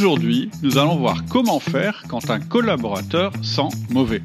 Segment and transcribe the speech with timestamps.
[0.00, 4.22] Aujourd'hui, nous allons voir comment faire quand un collaborateur sent mauvais.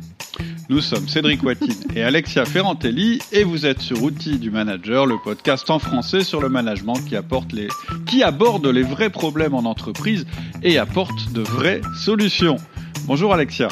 [0.70, 5.18] Nous sommes Cédric Watine et Alexia Ferrantelli et vous êtes sur Outils du Manager, le
[5.22, 7.68] podcast en français sur le management qui, apporte les,
[8.06, 10.26] qui aborde les vrais problèmes en entreprise
[10.64, 12.56] et apporte de vraies solutions.
[13.04, 13.68] Bonjour Alexia.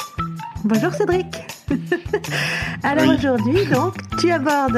[0.62, 1.26] Bonjour Cédric.
[2.82, 4.76] Alors aujourd'hui, donc, tu abordes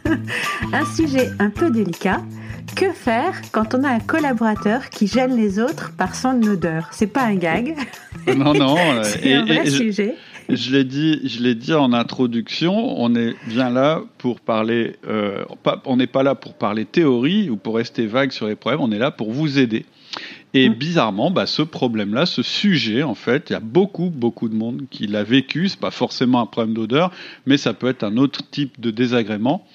[0.72, 2.22] un sujet un peu délicat.
[2.74, 6.88] Que faire quand on a un collaborateur qui gêne les autres par son odeur?
[6.92, 7.74] C'est pas un gag.
[8.36, 8.76] Non, non.
[9.02, 10.14] C'est un vrai sujet.
[10.48, 12.72] Je l'ai dit, je l'ai dit en introduction.
[13.00, 14.96] On est bien là pour parler.
[15.06, 15.44] Euh,
[15.84, 18.80] on n'est pas là pour parler théorie ou pour rester vague sur les problèmes.
[18.80, 19.84] On est là pour vous aider.
[20.54, 20.74] Et Mm.
[20.74, 24.84] bizarrement, bah, ce problème-là, ce sujet, en fait, il y a beaucoup, beaucoup de monde
[24.90, 25.68] qui l'a vécu.
[25.68, 27.10] C'est pas forcément un problème d'odeur,
[27.44, 29.66] mais ça peut être un autre type de désagrément.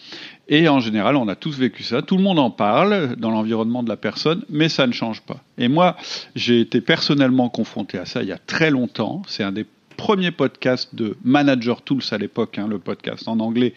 [0.53, 2.03] Et en général, on a tous vécu ça.
[2.03, 5.37] Tout le monde en parle dans l'environnement de la personne, mais ça ne change pas.
[5.57, 5.97] Et moi,
[6.35, 9.23] j'ai été personnellement confronté à ça il y a très longtemps.
[9.27, 9.65] C'est un des
[9.95, 13.73] premiers podcasts de Manager Tools à l'époque, hein, le podcast en anglais,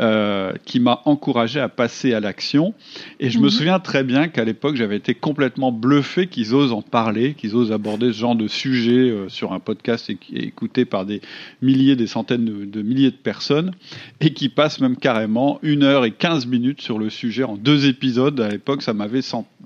[0.00, 2.74] euh, qui m'a encouragé à passer à l'action.
[3.18, 3.50] Et je me Mhm.
[3.50, 7.72] souviens très bien qu'à l'époque, j'avais été complètement bluffé qu'ils osent en parler, qu'ils osent
[7.72, 11.20] aborder ce genre de sujet euh, sur un podcast et qui est écouté par des
[11.62, 13.72] milliers, des centaines de, de milliers de personnes,
[14.20, 17.86] et qui passent même carrément une heure et 15 minutes sur le sujet en deux
[17.86, 18.38] épisodes.
[18.40, 19.20] À l'époque, ça m'avait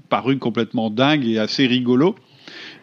[0.08, 2.14] paru complètement dingue et assez rigolo.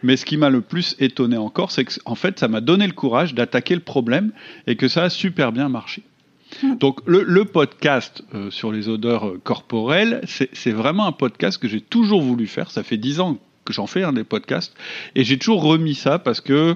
[0.02, 2.86] Mais ce qui m'a le plus étonné encore, c'est que en fait, ça m'a donné
[2.86, 4.32] le courage d'attaquer le problème
[4.66, 6.02] et que ça a super bien marché.
[6.80, 11.68] Donc le, le podcast euh, sur les odeurs euh, corporelles, c'est vraiment un podcast que
[11.68, 12.70] j'ai toujours voulu faire.
[12.70, 14.74] Ça fait dix ans que j'en fais un des podcasts
[15.14, 16.74] et j'ai toujours remis ça parce que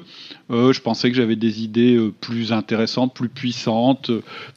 [0.51, 4.11] euh, je pensais que j'avais des idées plus intéressantes, plus puissantes,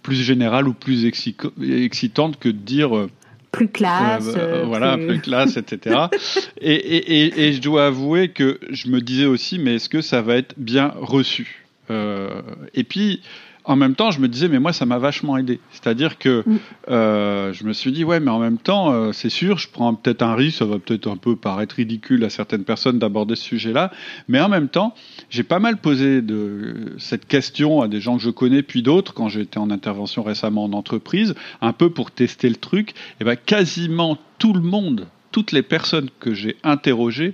[0.03, 3.07] plus générales ou plus exci- excitantes que de dire
[3.55, 4.27] Plus classe.
[4.27, 5.95] euh, euh, voilà, plus- plus classe, etc.
[6.61, 10.01] et, et, et, et je dois avouer que je me disais aussi, mais est-ce que
[10.01, 11.63] ça va être bien reçu?
[11.91, 12.41] Euh,
[12.73, 13.21] Et puis,
[13.65, 15.59] en même temps, je me disais, mais moi, ça m'a vachement aidé.
[15.71, 16.57] C'est-à-dire que Mm.
[16.89, 19.93] euh, je me suis dit, ouais, mais en même temps, euh, c'est sûr, je prends
[19.93, 23.43] peut-être un risque, ça va peut-être un peu paraître ridicule à certaines personnes d'aborder ce
[23.43, 23.91] sujet-là,
[24.27, 24.93] mais en même temps,
[25.29, 29.13] j'ai pas mal posé de, cette question à des gens que je connais, puis d'autres,
[29.13, 33.35] quand j'étais en intervention récemment en entreprise, un peu pour tester le truc, et ben
[33.35, 37.33] quasiment tout le monde, toutes les personnes que j'ai interrogées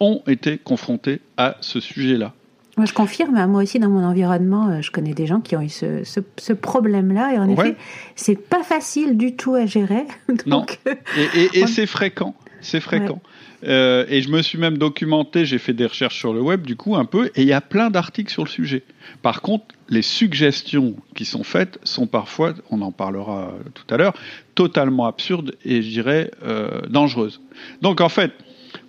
[0.00, 2.32] ont été confrontées à ce sujet-là.
[2.76, 5.56] Moi, je confirme, hein, moi aussi, dans mon environnement, euh, je connais des gens qui
[5.56, 7.32] ont eu ce, ce- ce problème-là.
[7.34, 7.68] Et en Ouais.
[7.70, 7.76] effet,
[8.16, 10.04] c'est pas facile du tout à gérer.
[10.46, 13.20] Donc, euh, Et, et- et On- c'est fréquent, c'est fréquent.
[13.64, 16.76] Euh, et je me suis même documenté, j'ai fait des recherches sur le web du
[16.76, 18.82] coup un peu, et il y a plein d'articles sur le sujet.
[19.22, 24.12] Par contre, les suggestions qui sont faites sont parfois, on en parlera tout à l'heure,
[24.54, 27.40] totalement absurdes et je dirais euh, dangereuses.
[27.80, 28.32] Donc en fait,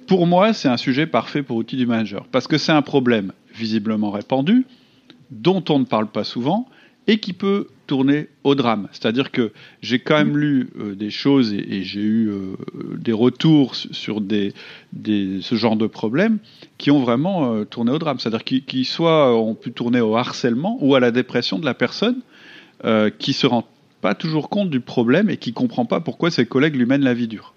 [0.06, 3.32] pour moi, c'est un sujet parfait pour outil du manager, parce que c'est un problème
[3.58, 4.66] visiblement répandu,
[5.32, 6.70] dont on ne parle pas souvent,
[7.08, 8.90] et qui peut tourner au drame.
[8.92, 12.56] C'est-à-dire que j'ai quand même lu euh, des choses et, et j'ai eu euh,
[12.98, 14.54] des retours su- sur des,
[14.92, 16.40] des, ce genre de problèmes
[16.78, 18.20] qui ont vraiment euh, tourné au drame.
[18.20, 22.18] C'est-à-dire qu'ils soit ont pu tourner au harcèlement ou à la dépression de la personne
[23.18, 23.66] qui se rend
[24.02, 27.16] pas toujours compte du problème et qui comprend pas pourquoi ses collègues lui mènent la
[27.16, 27.56] vie dure.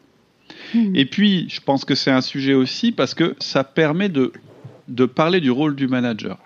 [0.74, 0.96] hmm.
[0.96, 4.32] Et puis, je pense que c'est un sujet aussi parce que ça permet de,
[4.90, 6.38] de parler du rôle du manager,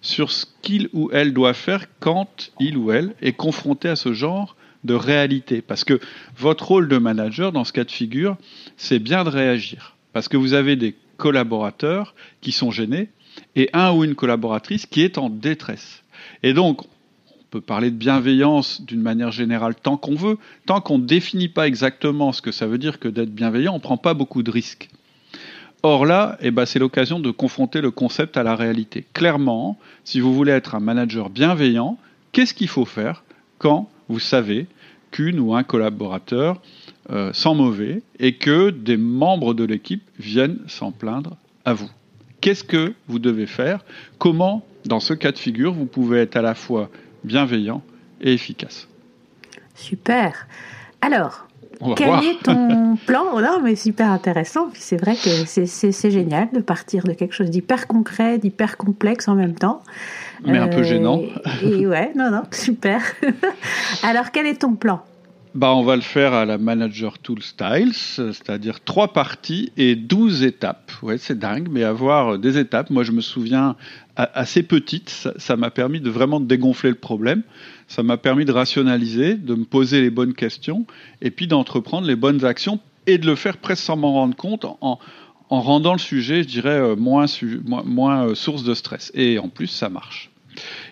[0.00, 4.12] sur ce qu'il ou elle doit faire quand il ou elle est confronté à ce
[4.12, 5.62] genre de réalité.
[5.62, 6.00] Parce que
[6.36, 8.36] votre rôle de manager, dans ce cas de figure,
[8.76, 9.96] c'est bien de réagir.
[10.12, 13.10] Parce que vous avez des collaborateurs qui sont gênés
[13.56, 16.02] et un ou une collaboratrice qui est en détresse.
[16.42, 20.98] Et donc, on peut parler de bienveillance d'une manière générale tant qu'on veut, tant qu'on
[20.98, 23.96] ne définit pas exactement ce que ça veut dire que d'être bienveillant, on ne prend
[23.96, 24.88] pas beaucoup de risques.
[25.84, 29.04] Or là, eh ben, c'est l'occasion de confronter le concept à la réalité.
[29.14, 31.98] Clairement, si vous voulez être un manager bienveillant,
[32.30, 33.24] qu'est-ce qu'il faut faire
[33.58, 34.66] quand vous savez
[35.10, 36.62] qu'une ou un collaborateur
[37.10, 41.90] euh, sent mauvais et que des membres de l'équipe viennent s'en plaindre à vous?
[42.40, 43.84] Qu'est-ce que vous devez faire?
[44.18, 46.90] Comment, dans ce cas de figure, vous pouvez être à la fois
[47.24, 47.82] bienveillant
[48.20, 48.88] et efficace?
[49.74, 50.46] Super.
[51.00, 51.48] Alors,
[51.84, 52.22] On quel voir.
[52.22, 54.68] est ton plan Oh Non, mais super intéressant.
[54.72, 59.26] Puis c'est vrai que c'est- génial de partir de quelque chose d'hyper concret, d'hyper complexe
[59.28, 59.82] en même temps.
[60.44, 61.20] Mais un peu Euh, gênant.
[61.62, 63.00] Et ouais, non, non, super.
[64.02, 65.02] Alors, quel est ton plan?
[65.54, 70.44] Bah, on va le faire à la Manager Tool Styles, c'est-à-dire trois parties et 12
[70.44, 70.90] étapes.
[71.02, 73.76] Ouais, c'est dingue, mais avoir des étapes, moi je me souviens
[74.16, 77.42] assez petites, ça- m'a permis de vraiment dégonfler le problème,
[77.86, 80.86] ça m'a permis de rationaliser, de me poser les bonnes questions
[81.20, 84.64] et puis d'entreprendre les bonnes actions et de le faire presque sans m'en rendre compte
[84.64, 84.98] en,
[85.50, 87.26] en rendant le sujet, je dirais, moins,
[87.84, 89.10] moins source de stress.
[89.14, 90.30] Et en plus, ça marche.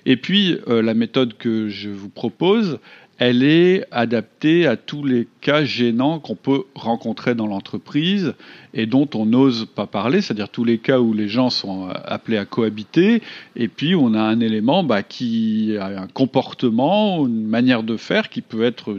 [0.06, 2.78] Et puis, la méthode que je vous propose,
[3.20, 8.32] elle est adaptée à tous les cas gênants qu'on peut rencontrer dans l'entreprise
[8.72, 12.38] et dont on n'ose pas parler, c'est-à-dire tous les cas où les gens sont appelés
[12.38, 13.22] à cohabiter,
[13.56, 18.30] et puis on a un élément bah, qui a un comportement, une manière de faire
[18.30, 18.98] qui peut être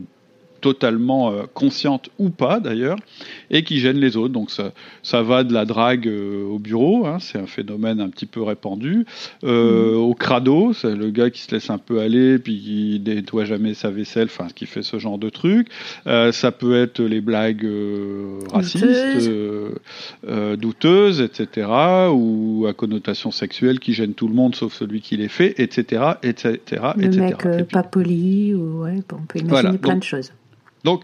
[0.61, 2.97] totalement euh, consciente ou pas d'ailleurs,
[3.49, 4.33] et qui gêne les autres.
[4.33, 4.71] Donc ça,
[5.03, 8.41] ça va de la drague euh, au bureau, hein, c'est un phénomène un petit peu
[8.41, 9.05] répandu,
[9.43, 9.97] euh, mmh.
[9.97, 13.73] au crado, c'est le gars qui se laisse un peu aller, puis qui nettoie jamais
[13.73, 15.67] sa vaisselle, enfin qui fait ce genre de truc.
[16.05, 17.67] ça peut être les blagues
[18.51, 19.29] racistes,
[20.57, 21.67] douteuses, etc.,
[22.11, 26.03] ou à connotation sexuelle qui gênent tout le monde sauf celui qui les fait, etc.,
[26.23, 26.59] etc.,
[26.95, 30.31] le mec pas poli, ou ouais, on peut imaginer plein de choses.
[30.83, 31.03] Donc,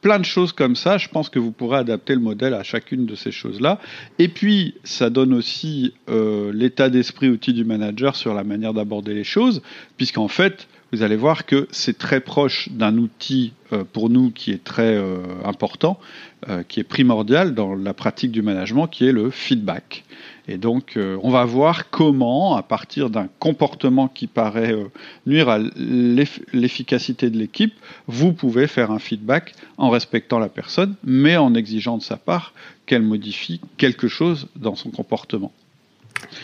[0.00, 3.06] plein de choses comme ça, je pense que vous pourrez adapter le modèle à chacune
[3.06, 3.80] de ces choses-là.
[4.18, 9.14] Et puis, ça donne aussi euh, l'état d'esprit outil du manager sur la manière d'aborder
[9.14, 9.62] les choses,
[9.96, 14.52] puisqu'en fait, vous allez voir que c'est très proche d'un outil euh, pour nous qui
[14.52, 15.98] est très euh, important,
[16.68, 20.04] qui est primordial dans la pratique du management, qui est le feedback.
[20.48, 24.86] Et donc, euh, on va voir comment, à partir d'un comportement qui paraît euh,
[25.26, 27.74] nuire à l'efficacité de l'équipe,
[28.06, 32.54] vous pouvez faire un feedback en respectant la personne, mais en exigeant de sa part
[32.86, 35.52] qu'elle modifie quelque chose dans son comportement.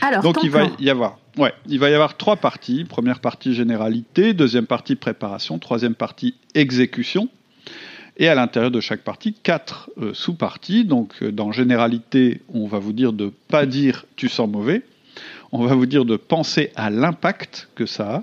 [0.01, 2.85] Alors, donc, il va y avoir, ouais, il va y avoir trois parties.
[2.85, 7.29] Première partie généralité, deuxième partie préparation, troisième partie exécution
[8.17, 10.85] et à l'intérieur de chaque partie, quatre euh, sous-parties.
[10.85, 14.83] Donc, euh, dans généralité, on va vous dire de pas dire tu sens mauvais.
[15.53, 18.23] On va vous dire de penser à l'impact que ça a.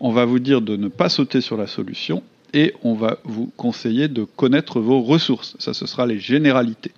[0.00, 2.22] On va vous dire de ne pas sauter sur la solution.
[2.54, 5.56] Et on va vous conseiller de connaître vos ressources.
[5.58, 6.92] Ça, ce sera les généralités.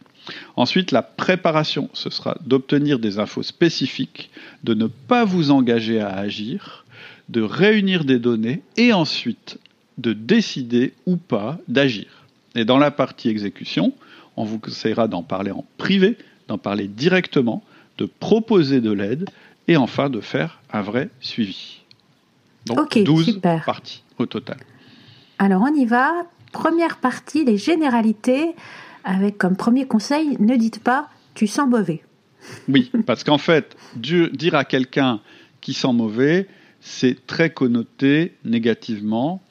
[0.56, 4.30] Ensuite, la préparation, ce sera d'obtenir des infos spécifiques,
[4.64, 6.84] de ne pas vous engager à agir,
[7.28, 9.58] de réunir des données et ensuite
[9.98, 12.06] de décider ou pas d'agir.
[12.54, 13.92] Et dans la partie exécution,
[14.36, 16.16] on vous conseillera d'en parler en privé,
[16.48, 17.62] d'en parler directement,
[17.98, 19.28] de proposer de l'aide
[19.68, 21.80] et enfin de faire un vrai suivi.
[22.66, 24.58] Donc 12 parties au total.
[25.38, 26.12] Alors on y va.
[26.52, 28.54] Première partie, les généralités,
[29.04, 32.02] avec comme premier conseil, ne dites pas tu sens mauvais.
[32.68, 35.20] Oui, parce qu'en fait, dire à quelqu'un
[35.60, 36.46] qui sent mauvais,
[36.80, 39.42] c'est très connoté négativement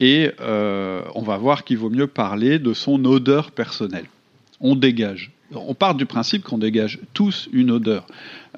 [0.00, 4.06] et euh, on va voir qu'il vaut mieux parler de son odeur personnelle.
[4.60, 5.32] On dégage.
[5.52, 8.06] On part du principe qu'on dégage tous une odeur.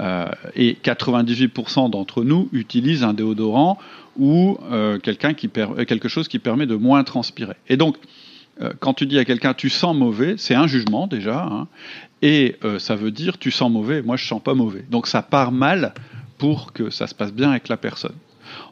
[0.00, 0.26] Euh,
[0.56, 3.78] et 98% d'entre nous utilisent un déodorant
[4.18, 7.54] ou euh, quelque chose qui permet de moins transpirer.
[7.68, 7.96] Et donc,
[8.78, 11.68] quand tu dis à quelqu'un tu sens mauvais, c'est un jugement déjà, hein,
[12.22, 14.84] et ça veut dire tu sens mauvais, moi je sens pas mauvais.
[14.90, 15.94] Donc ça part mal
[16.38, 18.16] pour que ça se passe bien avec la personne.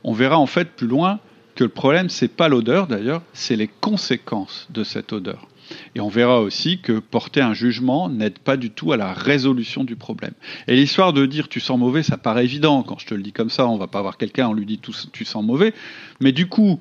[0.05, 1.21] On verra en fait plus loin
[1.55, 5.49] que le problème, c'est pas l'odeur d'ailleurs, c'est les conséquences de cette odeur.
[5.95, 9.85] Et on verra aussi que porter un jugement n'aide pas du tout à la résolution
[9.85, 10.33] du problème.
[10.67, 12.83] Et l'histoire de dire tu sens mauvais, ça paraît évident.
[12.83, 14.81] Quand je te le dis comme ça, on va pas voir quelqu'un, on lui dit
[15.13, 15.75] tu sens mauvais.
[16.21, 16.81] Mais du coup,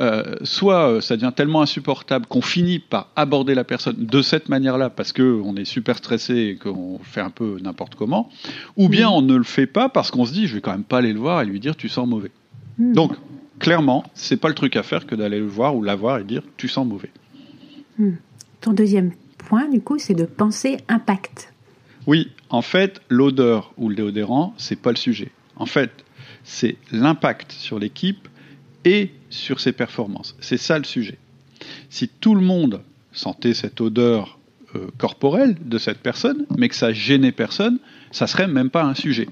[0.00, 4.48] euh, soit euh, ça devient tellement insupportable qu'on finit par aborder la personne de cette
[4.48, 8.28] manière-là parce qu'on est super stressé et qu'on fait un peu n'importe comment,
[8.76, 10.84] ou bien on ne le fait pas parce qu'on se dit je vais quand même
[10.84, 12.32] pas aller le voir et lui dire tu sens mauvais.
[12.78, 12.92] Hmm.
[12.92, 13.12] Donc
[13.58, 16.24] clairement, c'est pas le truc à faire que d'aller le voir ou la voir et
[16.24, 17.10] dire tu sens mauvais.
[17.98, 18.14] Hmm.
[18.60, 21.52] Ton deuxième point, du coup, c'est de penser impact.
[22.06, 25.30] Oui, en fait, l'odeur ou le déodorant, c'est pas le sujet.
[25.56, 25.90] En fait,
[26.42, 28.28] c'est l'impact sur l'équipe
[28.84, 30.36] et sur ses performances.
[30.40, 31.18] C'est ça le sujet.
[31.90, 32.80] Si tout le monde
[33.12, 34.38] sentait cette odeur
[34.74, 37.78] euh, corporelle de cette personne, mais que ça gênait personne,
[38.10, 39.28] ça serait même pas un sujet.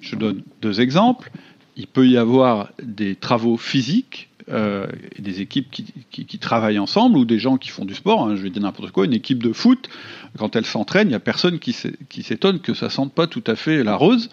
[0.00, 1.30] Je donne deux exemples
[1.76, 4.86] il peut y avoir des travaux physiques, euh,
[5.18, 8.24] des équipes qui, travaillent ensemble ou des gens qui font du sport.
[8.24, 9.04] Hein, je vais dire n'importe quoi.
[9.04, 9.88] Une équipe de foot,
[10.36, 13.56] quand elle s'entraîne, il n'y a personne qui s'étonne que ça sente pas tout à
[13.56, 14.28] fait la rose.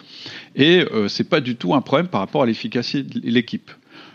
[0.56, 3.70] Et euh, c'est pas du tout un problème par rapport à l'efficacité de l'équipe.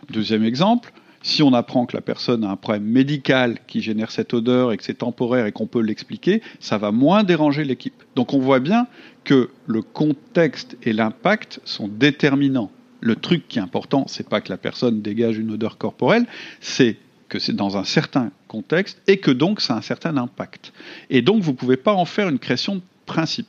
[0.09, 0.91] Deuxième exemple.
[1.23, 4.77] Si on apprend que la personne a un problème médical qui génère cette odeur et
[4.77, 8.03] que c'est temporaire et qu'on peut l'expliquer, ça va moins déranger l'équipe.
[8.15, 8.85] Donc on voit bien
[9.23, 12.69] que le contexte et l'impact sont déterminants
[13.05, 16.25] le truc qui est important, c'est pas que la personne dégage une odeur corporelle,
[16.59, 16.97] c'est
[17.29, 20.73] que c'est dans un certain contexte et que donc ça a un certain impact.
[21.11, 23.47] Et donc vous ne pouvez pas en faire une création de principe.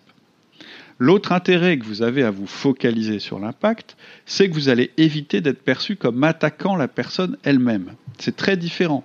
[0.99, 5.43] L'autre intérêt que vous avez à vous focaliser sur l'impact, c'est que vous allez éviter
[5.43, 7.93] d'être perçu comme attaquant la personne elle-même.
[8.19, 9.05] C'est très différent.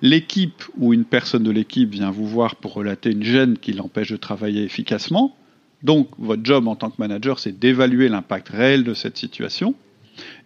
[0.00, 4.12] l'équipe ou une personne de l'équipe vient vous voir pour relater une gêne qui l'empêche
[4.12, 5.36] de travailler efficacement.
[5.82, 9.74] Donc, votre job en tant que manager, c'est d'évaluer l'impact réel de cette situation.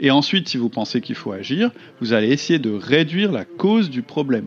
[0.00, 1.70] Et ensuite, si vous pensez qu'il faut agir,
[2.00, 4.46] vous allez essayer de réduire la cause du problème.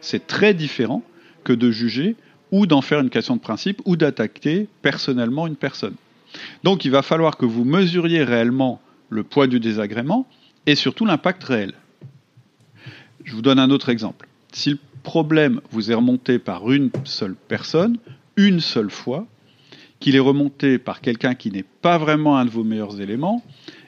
[0.00, 1.02] C'est très différent
[1.44, 2.16] que de juger
[2.52, 5.94] ou d'en faire une question de principe ou d'attaquer personnellement une personne.
[6.62, 8.80] Donc il va falloir que vous mesuriez réellement
[9.10, 10.26] le poids du désagrément
[10.66, 11.72] et surtout l'impact réel.
[13.24, 14.28] Je vous donne un autre exemple.
[14.52, 17.98] Si le problème vous est remonté par une seule personne,
[18.36, 19.26] une seule fois,
[20.00, 23.42] qu'il est remonté par quelqu'un qui n'est pas vraiment un de vos meilleurs éléments,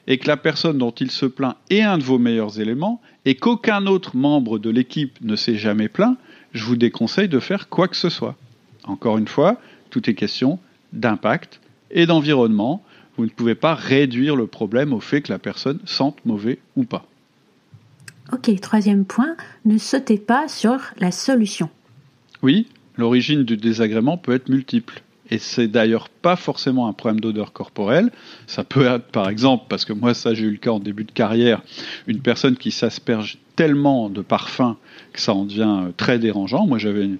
[0.07, 3.35] et que la personne dont il se plaint est un de vos meilleurs éléments, et
[3.35, 6.17] qu'aucun autre membre de l'équipe ne s'est jamais plaint,
[6.53, 8.37] je vous déconseille de faire quoi que ce soit.
[8.85, 10.59] Encore une fois, tout est question
[10.93, 11.59] d'impact
[11.91, 12.83] et d'environnement.
[13.17, 16.83] Vous ne pouvez pas réduire le problème au fait que la personne sente mauvais ou
[16.83, 17.05] pas.
[18.33, 21.69] Ok, troisième point, ne sautez pas sur la solution.
[22.41, 25.01] Oui, l'origine du désagrément peut être multiple.
[25.31, 28.11] Et c'est d'ailleurs pas forcément un problème d'odeur corporelle.
[28.45, 31.03] Ça peut être, par exemple, parce que moi, ça, j'ai eu le cas en début
[31.03, 31.63] de carrière,
[32.05, 34.77] une personne qui s'asperge tellement de parfum
[35.13, 36.67] que ça en devient très dérangeant.
[36.67, 37.17] Moi, j'avais une,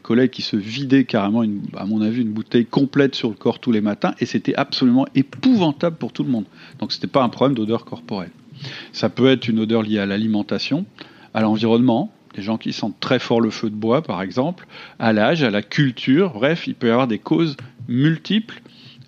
[0.00, 1.42] collègue qui se vidait carrément,
[1.76, 5.06] à mon avis, une bouteille complète sur le corps tous les matins, et c'était absolument
[5.14, 6.44] épouvantable pour tout le monde.
[6.78, 8.30] Donc, c'était pas un problème d'odeur corporelle.
[8.92, 10.86] Ça peut être une odeur liée à l'alimentation,
[11.34, 14.66] à l'environnement, des gens qui sentent très fort le feu de bois, par exemple,
[14.98, 16.32] à l'âge, à la culture.
[16.34, 17.56] Bref, il peut y avoir des causes
[17.88, 18.60] multiples.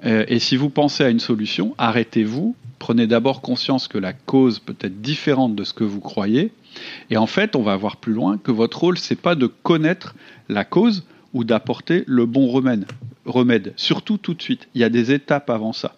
[0.04, 2.54] Euh, et si vous pensez à une solution, arrêtez-vous.
[2.78, 6.52] Prenez d'abord conscience que la cause peut être différente de ce que vous croyez.
[7.10, 10.14] Et en fait, on va voir plus loin que votre rôle, c'est pas de connaître
[10.48, 11.04] la cause
[11.34, 12.86] ou d'apporter le bon remède.
[13.24, 13.72] remède.
[13.76, 14.68] Surtout tout de suite.
[14.74, 15.96] Il y a des étapes avant ça.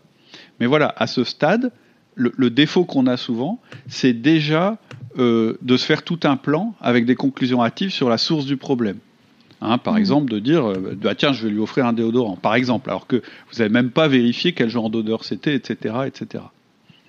[0.60, 1.72] Mais voilà, à ce stade,
[2.14, 4.78] le, défaut qu'on a souvent, c'est déjà
[5.18, 8.56] euh, de se faire tout un plan avec des conclusions hâtives sur la source du
[8.56, 8.98] problème.
[9.60, 9.98] Hein, par mmh.
[9.98, 13.06] exemple, de dire euh, bah, tiens, je vais lui offrir un déodorant, par exemple, alors
[13.06, 15.94] que vous n'avez même pas vérifié quel genre d'odeur c'était, etc.
[16.06, 16.44] etc.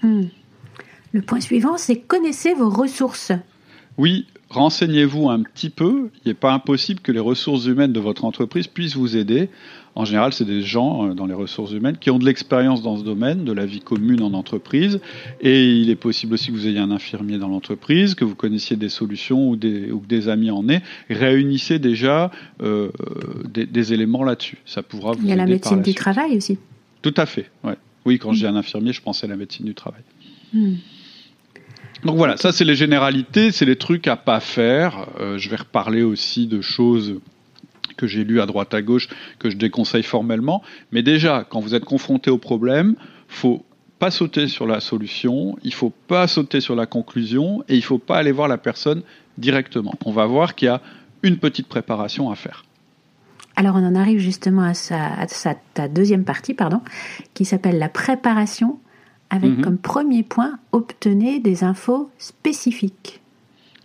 [0.02, 0.24] Mmh.
[1.12, 3.32] Le point suivant, c'est connaissez vos ressources.
[4.00, 6.10] Oui, renseignez-vous un petit peu.
[6.26, 9.50] Il n'est pas impossible que les ressources humaines de votre entreprise puissent vous aider
[9.96, 12.98] en général, c'est des gens euh, dans les ressources humaines qui ont de l'expérience dans
[12.98, 15.02] ce domaine, de la vie commune en entreprise.
[15.42, 18.78] Et il est possible aussi que vous ayez un infirmier dans l'entreprise, que vous connaissiez
[18.78, 20.82] des solutions ou, des, ou que des amis en aient.
[21.10, 22.92] Réunissez déjà euh,
[23.54, 24.58] des, éléments là-dessus.
[24.66, 26.58] Ça pourra vous Il y a la médecine du travail aussi.
[27.02, 27.50] Tout à fait.
[27.66, 27.76] Ouais.
[28.06, 30.02] Oui, quand je dis un infirmier, je pensais à la médecine du travail.
[30.54, 30.76] Hmm.
[32.04, 35.08] Donc voilà, ça c'est les généralités, c'est les trucs à pas faire.
[35.20, 37.20] Euh, je vais reparler aussi de choses
[37.98, 40.64] que j'ai lu à droite à gauche, que je déconseille formellement.
[40.92, 42.96] Mais déjà, quand vous êtes confronté au problème,
[43.28, 43.66] faut
[44.00, 47.98] pas sauter sur la solution, il faut pas sauter sur la conclusion et il faut
[47.98, 49.02] pas aller voir la personne
[49.38, 49.94] directement.
[50.06, 50.82] On va voir qu'il y a
[51.22, 52.64] une petite préparation à faire.
[53.58, 55.28] Alors on en arrive justement à,
[55.74, 56.80] ta deuxième partie, pardon,
[57.34, 58.80] qui s'appelle la préparation,
[59.30, 59.62] avec mhm.
[59.62, 63.22] comme premier point obtenez des infos spécifiques.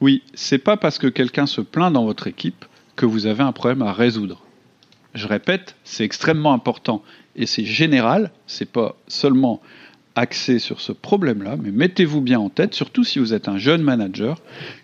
[0.00, 2.64] Oui, c'est pas parce que quelqu'un se plaint dans votre équipe
[2.96, 4.42] que vous avez un problème à résoudre.
[5.14, 7.02] Je répète, c'est extrêmement important
[7.36, 9.60] et c'est général, c'est pas seulement
[10.16, 13.82] axé sur ce problème-là, mais mettez-vous bien en tête, surtout si vous êtes un jeune
[13.82, 14.40] manager,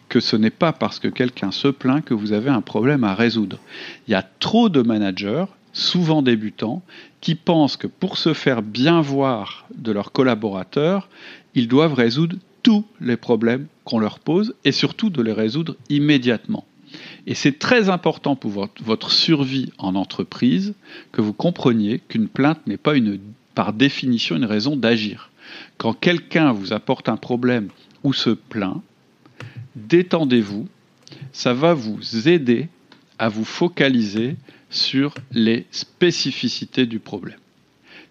[0.08, 3.14] que ce n'est pas parce que quelqu'un se plaint que vous avez un problème à
[3.14, 3.58] résoudre.
[4.08, 6.82] Il y a trop de managers, souvent débutants,
[7.20, 11.08] qui pensent que pour se faire bien voir de leurs collaborateurs,
[11.54, 16.64] ils doivent résoudre tous les problèmes qu'on leur pose et surtout de les résoudre immédiatement.
[17.26, 20.74] Et c'est très important pour votre, survie en entreprise
[21.12, 23.20] que vous compreniez qu'une plainte n'est pas une,
[23.54, 25.30] par définition une raison d'agir.
[25.78, 27.68] Quand quelqu'un vous apporte un problème
[28.02, 28.82] ou se plaint,
[29.76, 30.68] détendez-vous,
[31.32, 32.68] ça va vous aider
[33.18, 34.36] à vous focaliser
[34.70, 37.38] sur les spécificités du problème.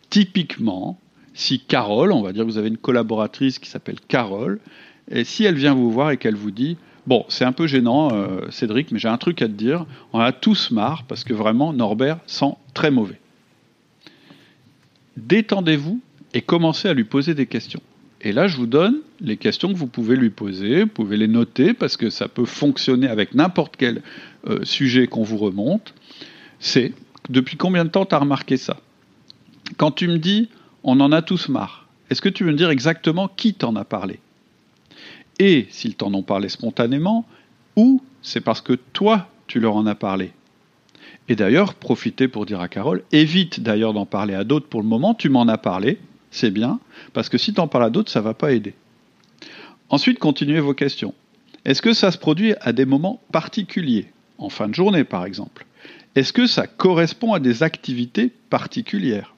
[0.09, 0.99] Typiquement,
[1.33, 4.59] si Carole, on va dire que vous avez une collaboratrice qui s'appelle Carole,
[5.09, 8.13] et si elle vient vous voir et qu'elle vous dit Bon, c'est un peu gênant,
[8.13, 9.85] euh, Cédric, mais j'ai un truc à te dire.
[10.13, 13.19] On a tous marre parce que vraiment, Norbert sent très mauvais.
[15.17, 16.01] Détendez-vous
[16.35, 17.81] et commencez à lui poser des questions.
[18.21, 20.83] Et là, je vous donne les questions que vous pouvez lui poser.
[20.83, 24.01] Vous pouvez les noter parce que ça peut fonctionner avec n'importe quel
[24.47, 25.93] euh, sujet qu'on vous remonte.
[26.59, 26.93] C'est
[27.29, 28.77] depuis combien de temps tu as remarqué ça?
[29.77, 30.49] Quand tu me dis
[30.83, 33.85] on en a tous marre, est-ce que tu veux me dire exactement qui t'en a
[33.85, 34.19] parlé?
[35.39, 37.25] Et s'ils t'en ont parlé spontanément,
[37.75, 40.33] ou c'est parce que toi, tu leur en as parlé?
[41.29, 44.87] Et d'ailleurs, profitez pour dire à Carole, évite d'ailleurs d'en parler à d'autres pour le
[44.87, 45.99] moment, tu m'en as parlé,
[46.31, 46.79] c'est bien,
[47.13, 48.73] parce que si tu en parles à d'autres, ça ne va pas aider.
[49.89, 51.13] Ensuite, continuez vos questions.
[51.65, 55.65] Est-ce que ça se produit à des moments particuliers, en fin de journée par exemple
[56.15, 59.35] Est-ce que ça correspond à des activités particulières?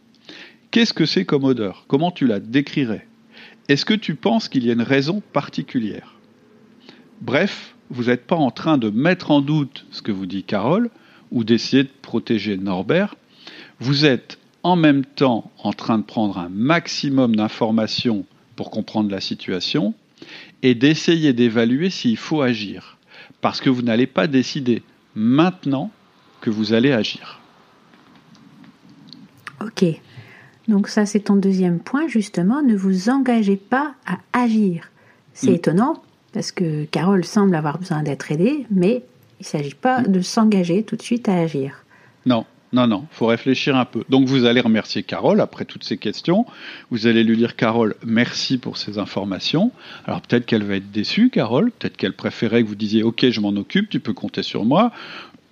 [0.72, 1.84] Qu'est-ce que c'est comme odeur?
[1.88, 3.08] Comment tu la décrirais?
[3.68, 6.16] Est-ce que tu penses qu'il y a une raison particulière?
[7.20, 10.90] Bref, vous n'êtes pas en train de mettre en doute ce que vous dit Carole
[11.32, 13.16] ou d'essayer de protéger Norbert.
[13.80, 18.26] Vous êtes en même temps en train de prendre un maximum d'informations
[18.56, 19.94] pour comprendre la situation
[20.64, 22.98] et d'essayer d'évaluer s'il faut agir.
[23.42, 24.84] Parce que vous n'allez pas décider
[25.16, 25.92] maintenant
[26.42, 27.40] que vous allez agir.
[29.62, 29.86] Ok.
[30.68, 32.62] Donc ça, c'est ton deuxième point, justement.
[32.62, 34.90] Ne vous engagez pas à agir.
[35.34, 35.56] C'est mm.
[35.56, 39.04] étonnant, parce que Carole semble avoir besoin d'être aidée, mais
[39.40, 40.08] il ne s'agit pas mm.
[40.08, 41.84] de s'engager tout de suite à agir.
[42.26, 44.06] Non, non, non, faut réfléchir un peu.
[44.08, 46.46] Donc vous allez remercier Carole après toutes ces questions.
[46.90, 49.72] Vous allez lui dire Carole, merci pour ces informations.
[50.06, 51.72] Alors peut-être qu'elle va être déçue, Carole.
[51.72, 54.94] Peut-être qu'elle préférait que vous disiez Ok, je m'en occupe, tu peux compter sur moi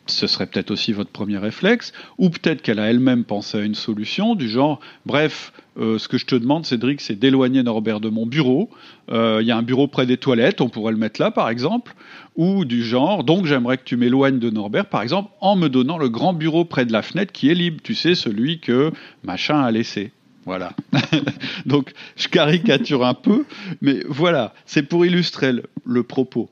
[0.10, 3.76] ce serait peut-être aussi votre premier réflexe, ou peut-être qu'elle a elle-même pensé à une
[3.76, 8.10] solution du genre, bref, euh, ce que je te demande, Cédric, c'est d'éloigner Norbert de
[8.10, 8.70] mon bureau.
[9.12, 11.50] Euh, il y a un bureau près des toilettes, on pourrait le mettre là, par
[11.50, 11.94] exemple,
[12.36, 15.98] ou du genre, donc j'aimerais que tu m'éloignes de Norbert, par exemple, en me donnant
[15.98, 18.92] le grand bureau près de la fenêtre qui est libre, tu sais, celui que
[19.24, 20.12] machin a laissé.
[20.46, 20.72] Voilà.
[21.66, 23.46] donc, je caricature un peu,
[23.82, 25.54] mais voilà, c'est pour illustrer
[25.86, 26.50] le propos.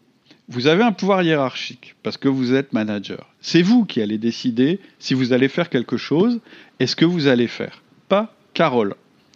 [0.50, 3.28] Vous avez un pouvoir hiérarchique parce que vous êtes manager.
[3.42, 6.40] C'est vous qui allez décider si vous allez faire quelque chose
[6.80, 8.96] et ce que vous allez faire, pas Carole.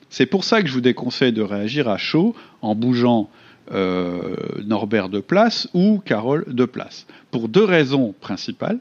[0.09, 3.29] C'est pour ça que je vous déconseille de réagir à chaud en bougeant
[3.73, 7.05] euh, Norbert de place ou Carole de place.
[7.29, 8.79] Pour deux raisons principales.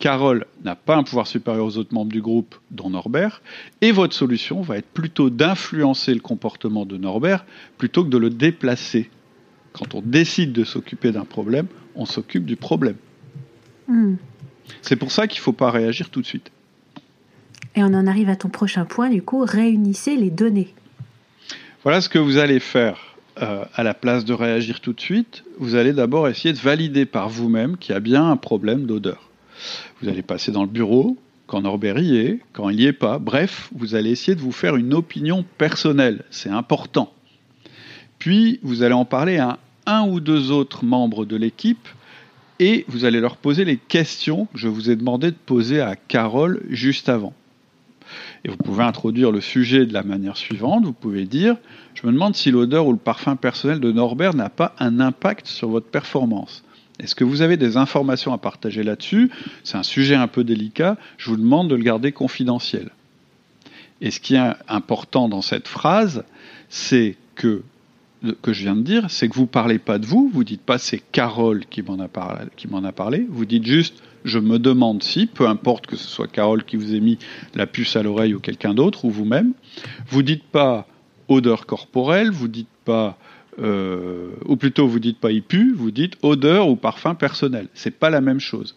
[0.00, 3.42] Carole n'a pas un pouvoir supérieur aux autres membres du groupe, dont Norbert,
[3.82, 7.44] et votre solution va être plutôt d'influencer le comportement de Norbert
[7.76, 9.10] plutôt que de le déplacer
[9.72, 12.96] quand on décide de s'occuper d'un problème, on s'occupe du problème.
[13.88, 14.14] Hmm.
[14.82, 16.50] C'est pour ça qu'il ne faut pas réagir tout de suite.
[17.76, 20.74] Et on en arrive à ton prochain point, du coup, réunissez les données.
[21.82, 25.44] Voilà ce que vous allez faire euh, à la place de réagir tout de suite.
[25.58, 29.30] Vous allez d'abord essayer de valider par vous-même qu'il y a bien un problème d'odeur.
[30.02, 31.16] Vous allez passer dans le bureau,
[31.46, 33.18] quand Norbert y est, quand il n'y est pas.
[33.18, 36.24] Bref, vous allez essayer de vous faire une opinion personnelle.
[36.30, 37.12] C'est important.
[38.20, 41.88] Puis, vous allez en parler à un ou deux autres membres de l'équipe
[42.60, 45.96] et vous allez leur poser les questions que je vous ai demandé de poser à
[45.96, 47.32] Carole juste avant.
[48.44, 50.84] Et vous pouvez introduire le sujet de la manière suivante.
[50.84, 51.56] Vous pouvez dire,
[51.94, 55.46] je me demande si l'odeur ou le parfum personnel de Norbert n'a pas un impact
[55.46, 56.62] sur votre performance.
[56.98, 59.30] Est-ce que vous avez des informations à partager là-dessus?
[59.64, 60.98] C'est un sujet un peu délicat.
[61.16, 62.90] Je vous demande de le garder confidentiel.
[64.02, 66.24] Et ce qui est important dans cette phrase,
[66.68, 67.62] c'est que
[68.42, 70.78] que je viens de dire, c'est que vous parlez pas de vous, vous dites pas
[70.78, 75.86] c'est Carole qui m'en a, parlé, vous dites juste je me demande si, peu importe
[75.86, 77.18] que ce soit Carole qui vous ait mis
[77.54, 79.54] la puce à l'oreille ou quelqu'un d'autre ou vous-même,
[80.08, 80.86] vous dites pas
[81.28, 83.16] odeur corporelle, vous dites pas
[83.58, 87.68] euh, ou plutôt vous dites pas il pue, vous dites odeur ou parfum personnel.
[87.74, 88.74] C'est pas la même chose.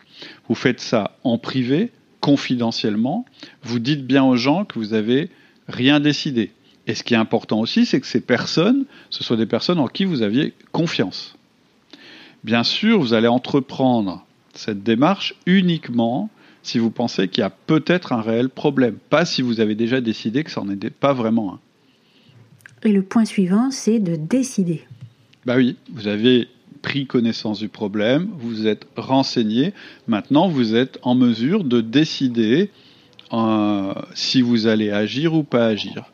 [0.47, 3.25] Vous faites ça en privé, confidentiellement.
[3.63, 5.29] Vous dites bien aux gens que vous avez
[5.67, 6.51] rien décidé.
[6.87, 9.87] Et ce qui est important aussi, c'est que ces personnes, ce soient des personnes en
[9.87, 11.35] qui vous aviez confiance.
[12.43, 16.29] Bien sûr, vous allez entreprendre cette démarche uniquement
[16.61, 20.01] si vous pensez qu'il y a peut-être un réel problème, pas si vous avez déjà
[20.01, 21.59] décidé que ça n'en était pas vraiment un.
[22.83, 24.83] Et le point suivant, c'est de décider.
[25.45, 26.47] Bah oui, vous avez
[26.81, 29.73] pris connaissance du problème, vous êtes renseigné,
[30.07, 32.69] maintenant vous êtes en mesure de décider
[33.31, 36.12] euh, si vous allez agir ou pas agir.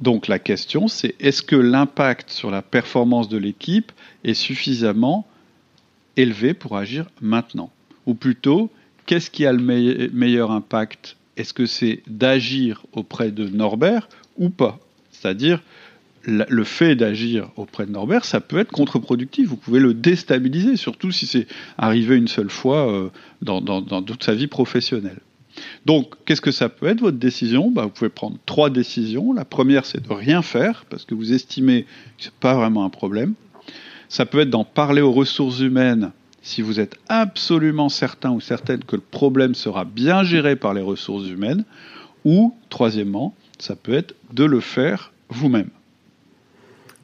[0.00, 3.90] Donc la question, c'est est-ce que l'impact sur la performance de l'équipe
[4.24, 5.26] est suffisamment
[6.16, 7.70] élevé pour agir maintenant?
[8.06, 8.70] Ou plutôt,
[9.06, 11.16] qu'est-ce qui a le meilleur impact?
[11.36, 14.78] Est-ce que c'est d'agir auprès de Norbert ou pas?
[15.10, 15.62] C'est-à-dire,
[16.24, 19.48] le fait d'agir auprès de Norbert, ça peut être contre-productif.
[19.48, 23.08] Vous pouvez le déstabiliser, surtout si c'est arrivé une seule fois euh,
[23.42, 25.20] dans toute sa vie professionnelle.
[25.86, 27.70] Donc, qu'est-ce que ça peut être votre décision?
[27.70, 29.32] Bah, Vous pouvez prendre trois décisions.
[29.32, 32.84] La première, c'est de rien faire, parce que vous estimez que ce n'est pas vraiment
[32.84, 33.34] un problème.
[34.08, 38.82] Ça peut être d'en parler aux ressources humaines si vous êtes absolument certain ou certaine
[38.84, 41.64] que le problème sera bien géré par les ressources humaines.
[42.24, 45.68] Ou, troisièmement, ça peut être de le faire vous-même.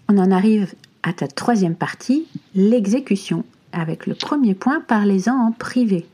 [0.09, 3.44] On en arrive à ta troisième partie, l'exécution.
[3.72, 6.07] Avec le premier point, parlez-en en privé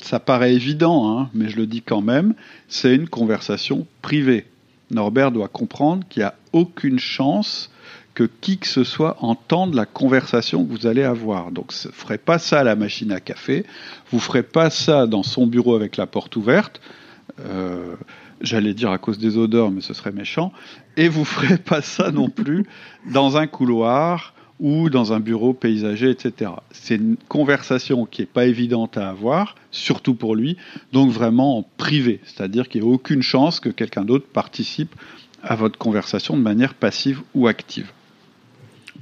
[0.00, 2.34] ça paraît évident, hein, mais je le dis quand même,
[2.68, 4.46] c'est une conversation privée.
[4.90, 7.70] Norbert doit comprendre qu'il n'y a aucune chance
[8.14, 11.52] que qui que ce soit entende la conversation que vous allez avoir.
[11.52, 13.64] Donc, ne ferez pas ça à la machine à café,
[14.10, 16.80] vous ne ferez pas ça dans son bureau avec la porte ouverte.
[17.40, 17.94] Euh,
[18.40, 20.52] j'allais dire à cause des odeurs, mais ce serait méchant.
[20.96, 22.66] Et vous ne ferez pas ça non plus
[23.12, 26.50] dans un couloir ou dans un bureau paysager, etc.
[26.70, 30.56] C'est une conversation qui n'est pas évidente à avoir, surtout pour lui,
[30.92, 34.94] donc vraiment en privé, c'est-à-dire qu'il n'y a aucune chance que quelqu'un d'autre participe
[35.42, 37.92] à votre conversation de manière passive ou active.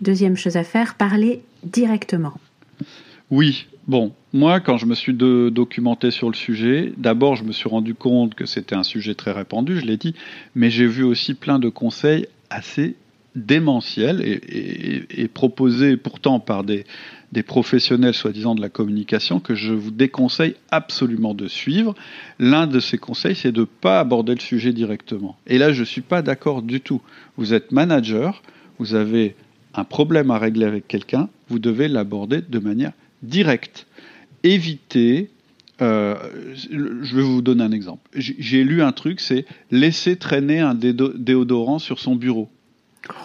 [0.01, 2.35] Deuxième chose à faire, parler directement.
[3.31, 7.69] Oui, bon, moi quand je me suis documenté sur le sujet, d'abord je me suis
[7.69, 10.15] rendu compte que c'était un sujet très répandu, je l'ai dit,
[10.55, 12.95] mais j'ai vu aussi plein de conseils assez
[13.37, 16.85] démentiels et, proposés pourtant par des,
[17.33, 21.95] des professionnels soi-disant de la communication que je vous déconseille absolument de suivre.
[22.39, 25.37] L'un de ces conseils, c'est de ne pas aborder le sujet directement.
[25.47, 27.03] Et là, je ne suis pas d'accord du tout.
[27.37, 28.43] Vous êtes manager,
[28.79, 29.37] vous avez
[29.75, 33.87] un problème à régler avec quelqu'un, vous devez l'aborder de manière directe.
[34.43, 35.31] Évitez,
[35.83, 36.15] euh,
[36.71, 38.09] je vais vous donner un exemple.
[38.15, 42.49] J'ai lu un truc, c'est laisser traîner un déodorant sur son bureau.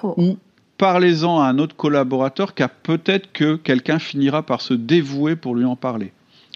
[0.03, 0.13] Oh.
[0.17, 0.37] Ou
[0.77, 5.65] parlez-en à un autre collaborateur car peut-être que quelqu'un finira par se dévouer pour lui
[5.65, 6.11] en parler.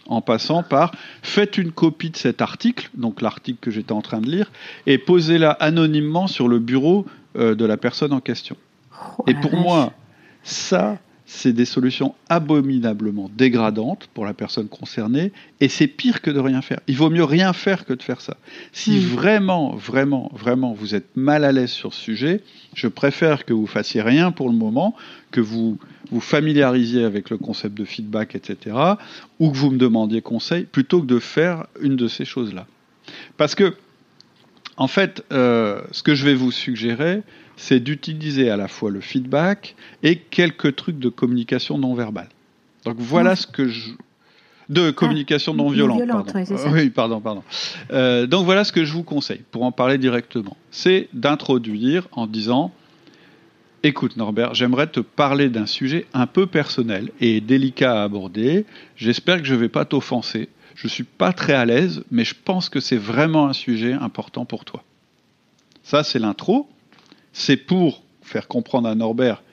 [0.08, 0.92] En passant par
[1.24, 4.52] faites une copie de cet article, donc l'article que j'étais en train de lire,
[4.86, 7.06] et posez-la anonymement sur le bureau
[7.38, 8.56] euh, de la personne en question.
[9.18, 9.94] Oh et pour moi,
[10.44, 16.40] ça, c'est des solutions abominablement dégradantes pour la personne concernée, et c'est pire que de
[16.40, 16.80] rien faire.
[16.88, 18.38] Il vaut mieux rien faire que de faire ça.
[18.74, 19.04] Si hmm.
[19.04, 22.42] vraiment, vraiment, vraiment, vous êtes mal à l'aise sur ce sujet,
[22.76, 24.96] je préfère que vous fassiez rien pour le moment,
[25.32, 25.80] que vous
[26.12, 28.76] vous familiarisiez avec le concept de feedback, etc.,
[29.40, 32.68] ou que vous me demandiez conseil, plutôt que de faire une de ces choses-là.
[33.38, 33.76] Parce que,
[34.78, 37.24] en fait, euh, ce que je vais vous suggérer,
[37.58, 42.30] c'est d'utiliser à la fois le feedback et quelques trucs de communication non verbale.
[42.86, 43.36] Donc voilà ah.
[43.36, 43.92] ce que je
[44.70, 46.02] de communication non violente.
[46.72, 47.44] oui, pardon, pardon.
[47.92, 50.58] Euh, donc voilà ce que je vous conseille pour en parler directement.
[50.72, 52.72] C'est d'introduire en disant
[53.84, 58.66] Écoute Norbert, j'aimerais te parler d'un sujet un peu personnel et délicat à aborder.
[58.96, 60.50] J'espère que je ne vais pas t'offenser.
[60.74, 63.94] Je ne suis pas très à l'aise, mais je pense que c'est vraiment un sujet
[63.94, 64.84] important pour toi.
[65.84, 66.68] Ça, c'est l'intro
[67.36, 69.44] c'est pour faire comprendre à Norbert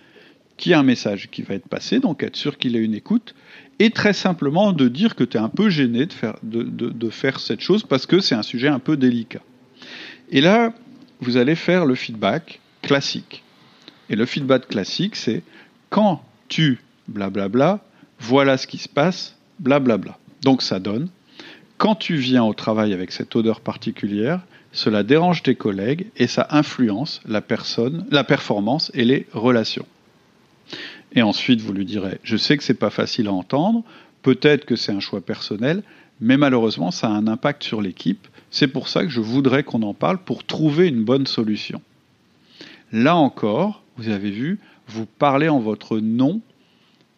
[0.56, 2.94] qu'il y a un message qui va être passé, donc être sûr qu'il ait une
[2.94, 3.34] écoute,
[3.80, 7.82] et très simplement de dire que tu es un peu gêné de faire, cette chose
[7.82, 9.40] parce que c'est un sujet un peu délicat.
[10.30, 10.72] Et là,
[11.20, 13.42] vous allez faire le feedback classique.
[14.08, 15.42] Et le feedback classique, c'est
[15.90, 17.80] quand tu blablabla,
[18.20, 20.18] voilà ce qui se passe, blablabla.
[20.42, 21.08] Donc ça donne,
[21.82, 26.46] quand tu viens au travail avec cette odeur particulière, cela dérange tes collègues et ça
[26.50, 29.86] influence la personne, la performance et les relations.
[31.12, 33.82] Et ensuite, vous lui direz, je sais que c'est pas facile à entendre,
[34.22, 35.82] peut-être que c'est un choix personnel,
[36.20, 38.28] mais malheureusement, ça a un impact sur l'équipe.
[38.52, 41.82] C'est pour ça que je voudrais qu'on en parle pour trouver une bonne solution.
[42.92, 46.42] Là encore, vous avez vu, vous parlez en votre nom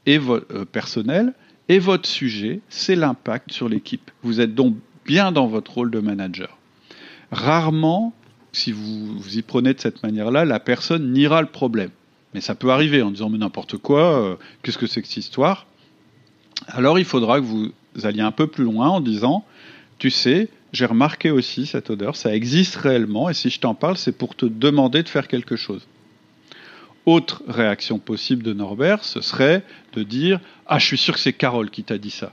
[0.06, 1.34] et euh, personnel,
[1.68, 4.10] et votre sujet, c'est l'impact sur l'équipe.
[4.22, 6.58] Vous êtes donc bien dans votre rôle de manager.
[7.30, 8.12] Rarement,
[8.52, 11.90] si vous, vous y prenez de cette manière-là, la personne niera le problème.
[12.34, 15.18] Mais ça peut arriver en disant mais n'importe quoi, euh, qu'est-ce que c'est que cette
[15.18, 15.66] histoire?
[16.68, 17.72] Alors il faudra que vous
[18.02, 19.44] alliez un peu plus loin en disant
[19.98, 23.96] tu sais, j'ai remarqué aussi cette odeur, ça existe réellement et si je t'en parle,
[23.96, 25.86] c'est pour te demander de faire quelque chose.
[27.06, 29.62] Autre réaction possible de Norbert, ce serait
[29.92, 32.32] de dire Ah, je suis sûr que c'est Carole qui t'a dit ça.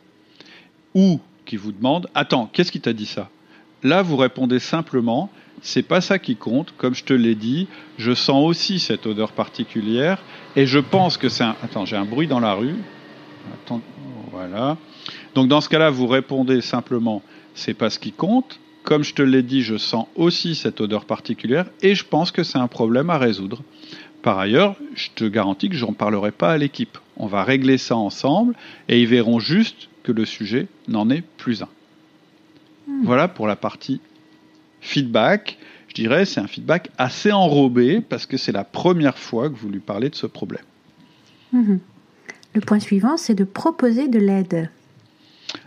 [0.95, 3.29] Ou qui vous demande Attends, qu'est-ce qui t'a dit ça?
[3.83, 5.29] Là, vous répondez simplement
[5.61, 6.73] c'est pas ça qui compte.
[6.77, 10.21] Comme je te l'ai dit, je sens aussi cette odeur particulière
[10.55, 11.55] et je pense que c'est un.
[11.63, 12.75] Attends, j'ai un bruit dans la rue.
[14.31, 14.77] Voilà.
[15.35, 17.21] Donc dans ce cas-là, vous répondez simplement
[17.53, 18.59] c'est pas ce qui compte.
[18.83, 22.43] Comme je te l'ai dit, je sens aussi cette odeur particulière et je pense que
[22.43, 23.61] c'est un problème à résoudre.
[24.21, 26.97] Par ailleurs, je te garantis que je n'en parlerai pas à l'équipe.
[27.17, 28.55] On va régler ça ensemble
[28.87, 31.69] et ils verront juste que le sujet n'en est plus un.
[32.87, 33.03] Hmm.
[33.03, 33.99] Voilà pour la partie
[34.79, 35.57] feedback.
[35.87, 39.69] Je dirais c'est un feedback assez enrobé parce que c'est la première fois que vous
[39.69, 40.63] lui parlez de ce problème.
[41.51, 41.77] Hmm.
[42.53, 44.69] Le point suivant, c'est de proposer de l'aide.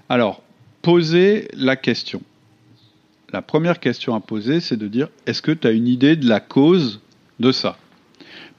[0.09, 0.43] Alors,
[0.83, 2.21] poser la question.
[3.33, 6.29] La première question à poser, c'est de dire est-ce que tu as une idée de
[6.29, 7.01] la cause
[7.41, 7.79] de ça?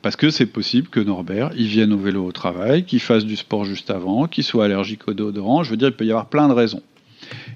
[0.05, 3.35] Parce que c'est possible que Norbert, il vienne au vélo au travail, qu'il fasse du
[3.35, 5.63] sport juste avant, qu'il soit allergique au déodorant.
[5.63, 6.83] Je veux dire, il peut y avoir plein de raisons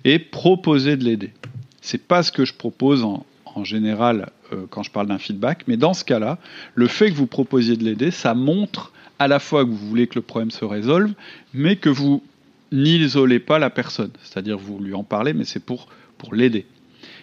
[0.04, 1.32] et proposer de l'aider.
[1.80, 3.24] C'est pas ce que je propose en,
[3.64, 6.40] général euh, quand je parle d'un feedback, mais dans ce cas-là,
[6.74, 10.08] le fait que vous proposiez de l'aider, ça montre à la fois que vous voulez
[10.08, 11.14] que le problème se résolve,
[11.54, 12.24] mais que vous
[12.72, 14.12] n'isolez pas la personne.
[14.24, 15.88] C'est-à-dire vous lui en parlez, mais c'est pour
[16.32, 16.66] l'aider.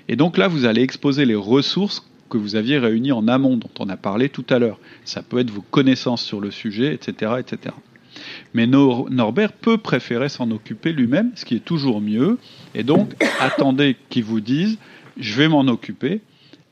[0.07, 3.71] Et donc là, vous allez exposer les ressources que vous aviez réunies en amont, dont
[3.79, 4.79] on a parlé tout à l'heure.
[5.05, 7.33] Ça peut être vos connaissances sur le sujet, etc.
[7.39, 7.75] etc.
[8.55, 12.39] Mais Norbert peut préférer s'en occuper lui-même, ce qui est toujours mieux.
[12.75, 14.79] Et donc, attendez qu'il vous dise,
[15.19, 16.21] je vais m'en occuper.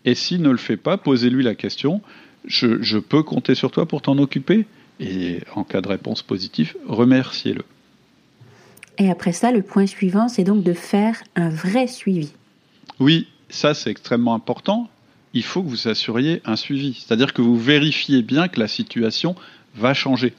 [0.04, 2.02] Et s'il ne le fait pas, posez-lui la question,
[2.46, 4.66] je, je peux compter sur toi pour t'en occuper?
[5.00, 7.62] Et en cas de réponse positive, remerciez-le.
[8.98, 12.32] Et après ça, le point suivant, c'est donc de faire un vrai suivi.
[13.00, 14.88] Oui, ça c'est extrêmement important.
[15.35, 19.35] Il faut que vous assuriez un suivi, c'est-à-dire que vous vérifiez bien que la situation
[19.75, 20.33] va changer.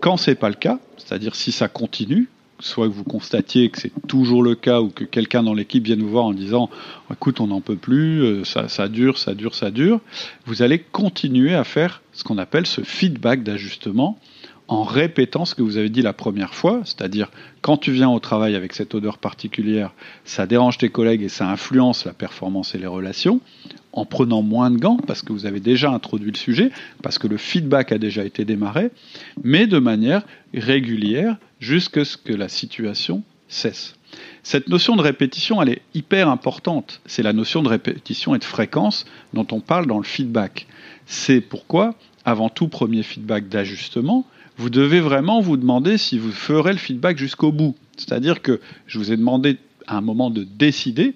[0.00, 2.28] Quand c'est pas le cas, c'est-à-dire si ça continue,
[2.58, 6.02] soit que vous constatiez que c'est toujours le cas ou que quelqu'un dans l'équipe vienne
[6.02, 6.70] vous voir en disant
[7.10, 10.00] écoute on n'en peut plus, euh, ça, dure, ça dure, ça dure,
[10.46, 14.18] vous allez continuer à faire ce qu'on appelle ce feedback d'ajustement
[14.66, 17.30] en répétant ce que vous avez dit la première fois, c'est-à-dire
[17.60, 19.92] quand tu viens au travail avec cette odeur particulière,
[20.24, 23.40] ça dérange tes collègues et ça influence la performance et les relations,
[23.94, 26.70] en prenant moins de gants parce que vous avez déjà introduit le sujet,
[27.02, 28.90] parce que le feedback a déjà été démarré,
[29.42, 33.94] mais de manière régulière jusqu'à ce que la situation cesse.
[34.42, 37.00] Cette notion de répétition, elle est hyper importante.
[37.06, 40.66] C'est la notion de répétition et de fréquence dont on parle dans le feedback.
[41.06, 44.26] C'est pourquoi, avant tout premier feedback d'ajustement,
[44.56, 47.74] vous devez vraiment vous demander si vous ferez le feedback jusqu'au bout.
[47.96, 51.14] C'est-à-dire que je vous ai demandé à un moment de décider,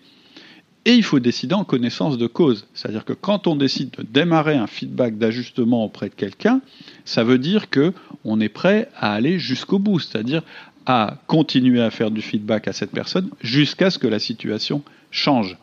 [0.88, 2.66] et il faut décider en connaissance de cause.
[2.72, 6.62] C'est-à-dire que quand on décide de démarrer un feedback d'ajustement auprès de quelqu'un,
[7.04, 7.92] ça veut dire que
[8.24, 10.42] on est prêt à aller jusqu'au bout, c'est-à-dire
[10.86, 15.58] à continuer à faire du feedback à cette personne jusqu'à ce que la situation change.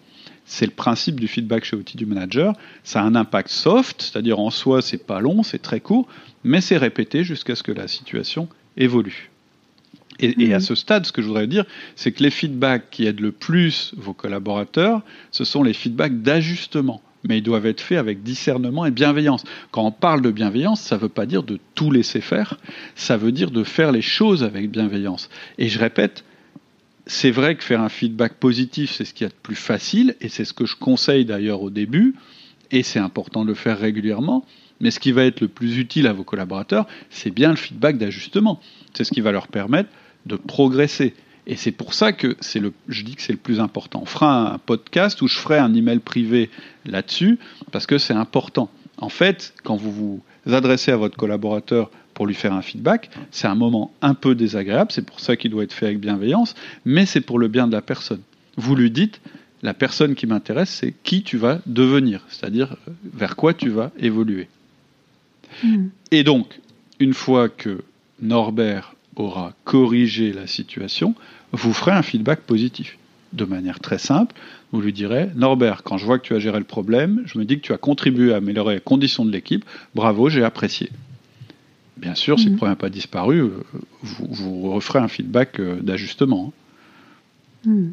[0.45, 2.53] C'est le principe du feedback chez Outil du Manager.
[2.83, 6.07] Ça a un impact soft, c'est-à-dire en soi, c'est pas long, c'est très court,
[6.43, 9.31] mais c'est répété jusqu'à ce que la situation évolue.
[10.19, 10.59] Et, à mhm.
[10.61, 13.93] ce stade, ce que je voudrais dire, c'est que les feedbacks qui aident le plus
[13.97, 15.01] vos collaborateurs,
[15.31, 17.01] ce sont les feedbacks d'ajustement.
[17.27, 19.43] Mais ils doivent être faits avec discernement et bienveillance.
[19.71, 22.57] Quand on parle de bienveillance, ça ne veut pas dire de tout laisser faire,
[22.93, 25.29] ça veut dire de faire les choses avec bienveillance.
[25.57, 26.23] Et je répète,
[27.07, 30.15] c'est vrai que faire un feedback positif, c'est ce qui est a de plus facile,
[30.21, 32.15] et c'est ce que je conseille d'ailleurs au début,
[32.71, 34.45] et c'est important de le faire régulièrement.
[34.79, 37.97] Mais ce qui va être le plus utile à vos collaborateurs, c'est bien le feedback
[37.97, 38.59] d'ajustement.
[38.93, 39.89] C'est ce qui va leur permettre
[40.25, 41.13] de progresser.
[41.47, 44.01] Et c'est pour ça que c'est le, je dis que c'est le plus important.
[44.01, 46.49] On fera un podcast où je ferai un email privé
[46.85, 47.37] là-dessus
[47.71, 48.69] parce que c'est important.
[48.97, 53.47] En fait, quand vous vous adressez à votre collaborateur pour lui faire un feedback, c'est
[53.47, 57.05] un moment un peu désagréable, c'est pour ça qu'il doit être fait avec bienveillance, mais
[57.05, 58.21] c'est pour le bien de la personne.
[58.57, 59.19] Vous lui dites,
[59.61, 62.77] la personne qui m'intéresse, c'est qui tu vas devenir, c'est-à-dire
[63.13, 64.47] vers quoi tu vas évoluer.
[65.63, 65.87] Hmm.
[66.11, 66.59] Et donc,
[66.99, 67.83] une fois que
[68.21, 71.15] Norbert aura corrigé la situation,
[71.51, 72.97] vous ferez un feedback positif.
[73.33, 74.33] De manière très simple,
[74.71, 77.45] vous lui direz Norbert, quand je vois que tu as géré le problème, je me
[77.45, 80.89] dis que tu as contribué à améliorer les conditions de l'équipe, bravo, j'ai apprécié.
[81.97, 82.57] Bien sûr, si le hmm.
[82.57, 83.63] problème n'a pas disparu, euh,
[84.03, 86.51] vous, referez un feedback euh, d'ajustement.
[87.65, 87.91] Hmm.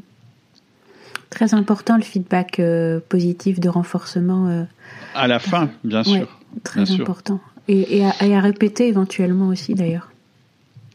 [1.30, 4.66] Très important le feedback euh, positif de renforcement.
[5.14, 6.40] à la fin, bien sûr.
[6.62, 7.40] très important.
[7.68, 10.11] Et, à, répéter éventuellement aussi d'ailleurs.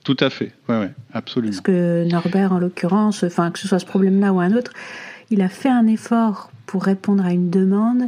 [0.08, 1.52] Tout à fait, oui, ouais, absolument.
[1.52, 4.72] Parce que Norbert, en l'occurrence, enfin que ce soit ce problème-là ou un autre,
[5.32, 8.04] il a fait un effort pour répondre à une demande.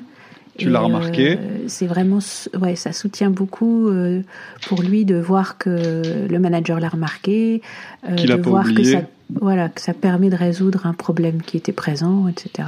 [0.58, 2.20] Tu l'as remarqué euh, C'est vraiment,
[2.58, 4.22] ouais, ça soutient beaucoup euh,
[4.66, 7.62] pour lui de voir que le manager l'a remarqué,
[8.08, 9.02] euh, de voir que ça,
[9.34, 12.66] voilà, que ça permet de résoudre un problème qui était présent, etc.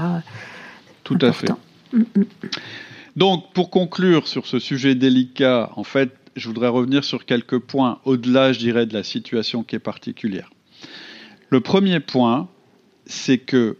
[1.05, 1.49] Tout à fait.
[1.93, 2.23] Mm, mm.
[3.15, 7.99] Donc, pour conclure sur ce sujet délicat, en fait, je voudrais revenir sur quelques points
[8.05, 10.49] au-delà, je dirais, de la situation qui est particulière.
[11.49, 12.47] Le premier point,
[13.05, 13.77] c'est que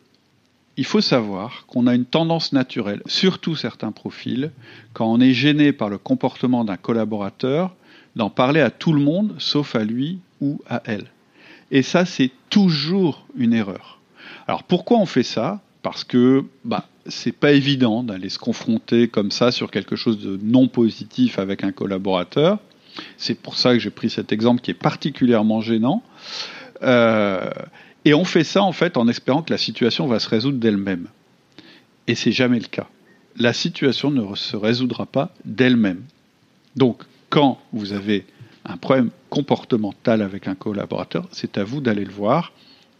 [0.78, 4.52] il faut savoir qu'on a une tendance naturelle, surtout certains profils,
[4.94, 7.76] quand on est gêné par le comportement d'un collaborateur,
[8.16, 11.08] d'en parler à tout le monde, sauf à lui ou à elle.
[11.72, 14.00] Et ça, c'est toujours une erreur.
[14.48, 15.62] Alors pourquoi on fait ça?
[15.82, 20.40] Parce que bah, c'est pas évident d'aller se confronter comme ça sur quelque chose de
[20.42, 22.60] non positif avec un collaborateur.
[23.18, 26.04] C'est pour ça que j'ai pris cet exemple qui est particulièrement gênant.
[26.84, 27.50] Euh,
[28.06, 31.08] et on fait ça en fait en espérant que la situation va se résoudre d'elle-même.
[32.08, 32.88] Et c'est jamais le cas.
[33.38, 36.04] La situation ne se résoudra pas d'elle-même.
[36.76, 38.26] Donc, quand vous avez
[38.66, 42.52] un problème comportemental avec un collaborateur, c'est à vous d'aller le voir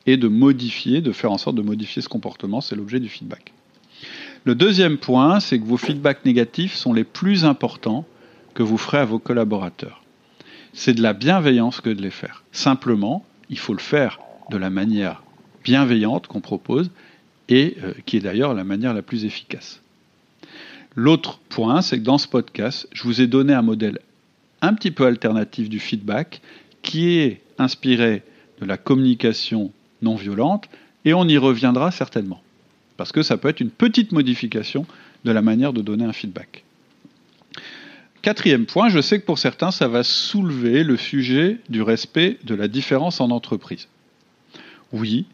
[0.06, 2.62] et de modifier, de faire en sorte de modifier ce comportement.
[2.62, 3.52] C'est l'objet du feedback.
[4.44, 8.06] Le deuxième point, c'est que vos feedbacks négatifs sont les plus importants
[8.56, 10.02] que vous ferez à vos collaborateurs.
[10.74, 12.44] C'est de la bienveillance que de les faire.
[12.52, 15.22] Simplement, il faut le faire de la manière
[15.64, 16.90] bienveillante qu'on propose
[17.50, 19.82] et euh, qui est d'ailleurs la manière la plus efficace.
[20.96, 24.00] L'autre point, c'est que dans ce podcast, je vous ai donné un modèle
[24.62, 26.42] un petit peu alternatif du feedback
[26.82, 28.24] qui est inspiré
[28.60, 30.68] de la communication non violente
[31.06, 32.42] et on y reviendra certainement.
[33.02, 34.86] Parce que ça peut être une petite modification
[35.26, 36.64] de la manière de donner un feedback.
[38.22, 42.54] Quatrième point, je sais que pour certains, ça va soulever le sujet du respect de
[42.54, 43.88] la différence en entreprise.
[44.94, 45.26] Oui,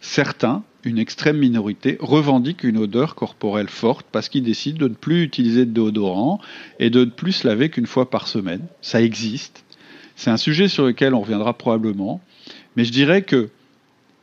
[0.00, 5.22] certains, une extrême minorité, revendiquent une odeur corporelle forte parce qu'ils décident de ne plus
[5.22, 6.42] utiliser de déodorant
[6.78, 8.66] et de ne plus se laver qu'une fois par semaine.
[8.82, 9.64] Ça existe.
[10.14, 12.20] C'est un sujet sur lequel on reviendra probablement.
[12.76, 13.48] Mais je dirais que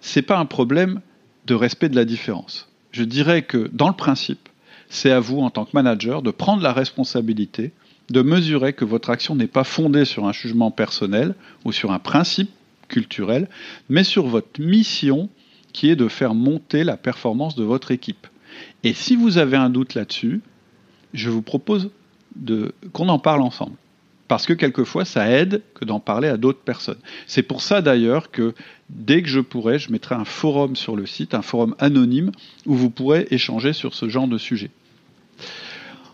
[0.01, 1.01] ce n'est pas un problème
[1.47, 2.70] de respect de la différence.
[2.91, 4.49] Je dirais que dans le principe,
[4.89, 7.71] c'est à vous, en tant que manager, de prendre la responsabilité
[8.11, 11.33] de mesurer que votre action n'est pas fondée sur un jugement personnel
[11.65, 12.51] ou sur un principe
[12.87, 13.47] culturel,
[13.89, 15.29] mais sur votre mission
[15.71, 18.27] qui est de faire monter la performance de votre équipe.
[18.83, 20.41] Et si vous avez un doute là-dessus,
[21.13, 21.89] je vous propose
[22.91, 23.75] qu'on en parle ensemble.
[24.31, 26.99] Parce que quelquefois, ça aide que d'en parler à d'autres personnes.
[27.27, 28.53] C'est pour ça d'ailleurs que
[28.89, 32.31] dès que je pourrai, je mettrai un forum sur le site, un forum anonyme,
[32.65, 34.71] où vous pourrez échanger sur ce genre de sujet.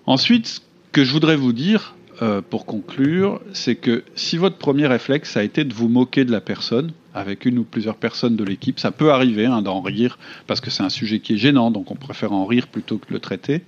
[0.07, 0.59] Ensuite, ce
[0.91, 5.43] que je voudrais vous dire, euh, pour conclure, c'est que si votre premier réflexe a
[5.43, 8.89] été de vous moquer de la personne, avec une ou plusieurs personnes de l'équipe, ça
[8.89, 11.95] peut arriver hein, d'en rire, parce que c'est un sujet qui est gênant, donc on
[11.95, 13.61] préfère en rire plutôt que le traiter.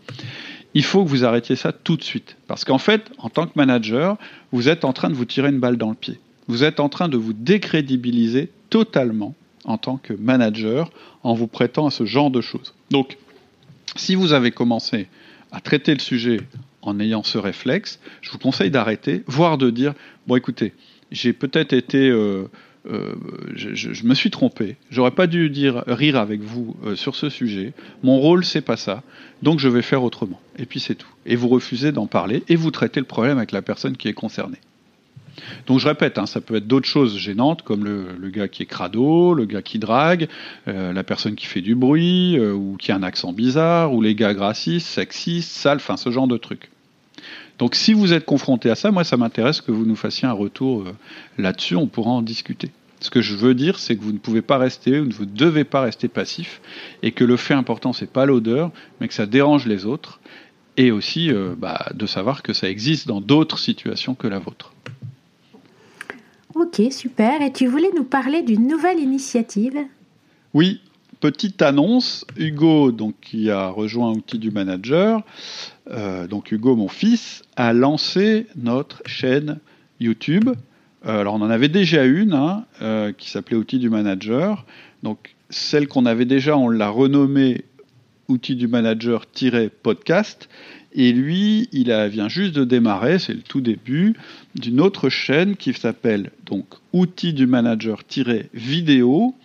[0.73, 2.37] Il faut que vous arrêtiez ça tout de suite.
[2.47, 4.17] Parce qu'en fait, en tant que manager,
[4.51, 6.19] vous êtes en train de vous tirer une balle dans le pied.
[6.47, 10.91] Vous êtes en train de vous décrédibiliser totalement en tant que manager
[11.23, 12.73] en vous prêtant à ce genre de choses.
[12.91, 13.17] Donc,
[13.95, 15.07] si vous avez commencé
[15.51, 16.39] à traiter le sujet
[16.81, 19.93] en ayant ce réflexe, je vous conseille d'arrêter, voire de dire,
[20.27, 20.73] bon écoutez,
[21.11, 22.09] j'ai peut-être été...
[22.09, 22.49] Euh,
[22.89, 23.13] euh,
[23.55, 24.77] je, me suis trompé.
[24.89, 27.73] J'aurais pas dû dire rire avec vous euh, sur ce sujet.
[28.03, 29.03] Mon rôle, c'est pas ça.
[29.41, 30.39] Donc je vais faire autrement.
[30.57, 31.09] Et puis c'est tout.
[31.25, 34.13] Et vous refusez d'en parler et vous traitez le problème avec la personne qui est
[34.13, 34.59] concernée.
[35.67, 38.65] Donc je répète, hein, ça peut être d'autres choses gênantes comme le, gars qui est
[38.65, 40.27] crado, le gars qui drague,
[40.65, 44.33] la personne qui fait du bruit ou qui a un accent bizarre, ou les gars
[44.33, 46.69] gracistes, sexistes, sales, enfin ce genre de trucs.
[47.59, 50.33] Donc si vous êtes confronté à ça, moi ça m'intéresse que vous nous fassiez un
[50.33, 50.93] retour euh,
[51.37, 52.71] là-dessus, on pourra en discuter.
[52.99, 55.63] Ce que je veux dire, c'est que vous ne pouvez pas rester, vous ne devez
[55.63, 56.61] pas rester passif,
[57.01, 60.19] et que le fait important, c'est pas l'odeur, mais que ça dérange les autres,
[60.75, 64.73] et aussi euh, bah, de savoir que ça existe dans d'autres situations que la vôtre.
[66.55, 67.41] Ok, super.
[67.41, 69.77] Et tu voulais nous parler d'une nouvelle initiative?
[70.53, 70.81] Oui,
[71.19, 72.25] petite annonce.
[72.37, 75.21] Hugo, donc, qui a rejoint Outil du Manager,
[75.89, 79.59] euh, donc Hugo, mon fils, a lancé notre chaîne
[79.99, 80.49] YouTube.
[81.05, 84.65] Euh, alors on en avait déjà une hein, euh, qui s'appelait Outils du Manager.
[85.03, 87.63] Donc celle qu'on avait déjà, on l'a renommée
[88.27, 90.49] Outils du Manager-podcast.
[90.91, 94.15] Et lui, il vient juste de démarrer, c'est le tout début,
[94.55, 99.35] d'une autre chaîne qui s'appelle donc Outils du Manager-vidéo,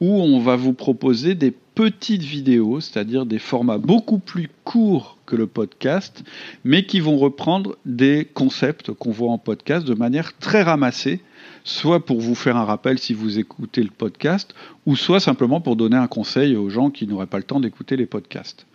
[0.00, 5.36] où on va vous proposer des petites vidéos, c'est-à-dire des formats beaucoup plus courts que
[5.36, 6.24] le podcast,
[6.64, 11.20] mais qui vont reprendre des concepts qu'on voit en podcast de manière très ramassée,
[11.64, 14.54] soit pour vous faire un rappel si vous écoutez le podcast,
[14.86, 17.96] ou soit simplement pour donner un conseil aux gens qui n'auraient pas le temps d'écouter
[17.96, 18.66] les podcasts.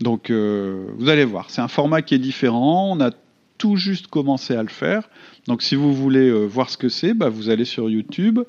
[0.00, 3.10] Donc euh, vous allez voir, c'est un format qui est différent, on a
[3.58, 5.08] tout juste commencé à le faire.
[5.46, 8.40] Donc si vous voulez euh, voir ce que c'est, bah, vous allez sur YouTube,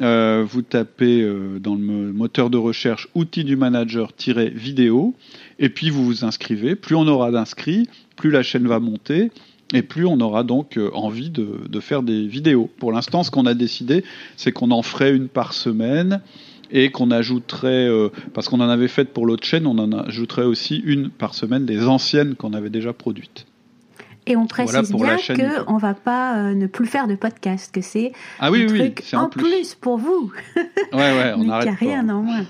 [0.00, 5.14] euh, vous tapez euh, dans le moteur de recherche outils du manager-vidéo,
[5.58, 6.76] et puis vous vous inscrivez.
[6.76, 9.30] Plus on aura d'inscrits, plus la chaîne va monter,
[9.74, 12.70] et plus on aura donc euh, envie de, faire des vidéos.
[12.78, 14.04] Pour l'instant, ce qu'on a décidé,
[14.36, 16.22] c'est qu'on en ferait une par semaine
[16.70, 17.90] et qu'on ajouterait,
[18.32, 21.66] parce qu'on en avait fait pour l'autre chaîne, on en ajouterait aussi une par semaine
[21.66, 23.44] des anciennes qu'on avait déjà produites.
[24.26, 27.80] Et on précise bien qu'on ne va pas euh, ne plus faire de podcast, que
[27.80, 29.74] c'est ah, oui, un oui, truc en plus.
[29.74, 30.32] pour vous.
[30.56, 30.62] Ouais,
[30.92, 31.74] ouais, on arrête.
[31.78, 32.44] rien en moins.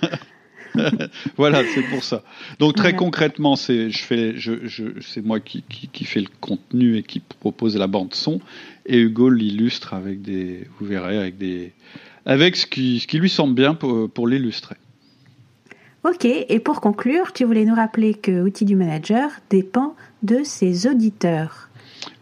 [1.36, 2.22] voilà, c'est pour ça.
[2.58, 6.28] Donc très concrètement, c'est je fais, je, je, c'est moi qui, qui, qui fait le
[6.40, 8.40] contenu et qui propose la bande son,
[8.86, 11.72] et Hugo l'illustre avec des, vous verrez, avec des,
[12.26, 14.76] avec ce qui, ce qui lui semble bien pour, pour l'illustrer.
[16.04, 19.94] Ok, et pour conclure, tu voulais nous rappeler que Outil du Manager dépend
[20.24, 21.68] de ses auditeurs.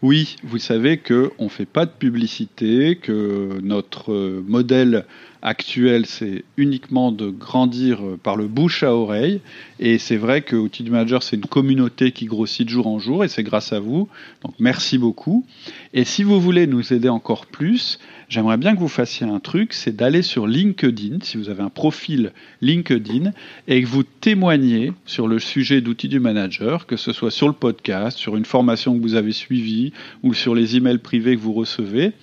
[0.03, 5.05] Oui, vous savez qu'on ne fait pas de publicité, que notre modèle
[5.41, 9.41] actuel, c'est uniquement de grandir par le bouche à oreille.
[9.79, 12.99] Et c'est vrai que Outil du Manager, c'est une communauté qui grossit de jour en
[12.99, 14.07] jour et c'est grâce à vous.
[14.43, 15.45] Donc merci beaucoup.
[15.93, 17.99] Et si vous voulez nous aider encore plus,
[18.31, 21.69] j'aimerais bien que vous fassiez un truc, c'est d'aller sur LinkedIn, si vous avez un
[21.69, 23.33] profil LinkedIn,
[23.67, 27.53] et que vous témoignez sur le sujet d'outils du manager, que ce soit sur le
[27.53, 29.91] podcast, sur une formation que vous avez suivie
[30.23, 32.13] ou sur les emails privés que vous recevez.